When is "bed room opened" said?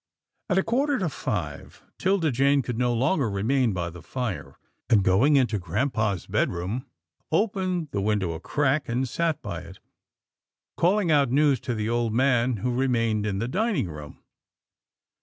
6.25-7.89